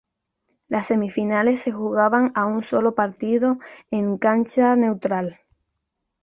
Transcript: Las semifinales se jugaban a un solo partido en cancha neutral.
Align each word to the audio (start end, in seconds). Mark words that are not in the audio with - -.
Las 0.67 0.87
semifinales 0.87 1.59
se 1.61 1.71
jugaban 1.71 2.31
a 2.33 2.47
un 2.47 2.63
solo 2.63 2.95
partido 2.95 3.59
en 3.91 4.17
cancha 4.17 4.75
neutral. 4.75 5.37